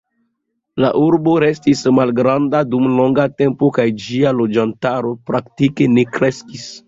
La 0.83 0.89
urbo 0.99 1.33
restis 1.43 1.83
malgranda 1.97 2.61
dum 2.71 2.87
longa 3.01 3.27
tempo 3.43 3.69
kaj 3.77 3.87
ĝia 4.07 4.31
loĝantaro 4.41 5.15
praktike 5.31 5.91
ne 5.99 6.07
kreskis. 6.17 6.67